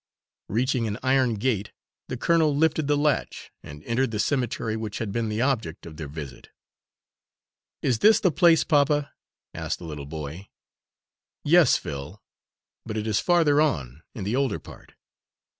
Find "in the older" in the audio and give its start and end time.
14.15-14.57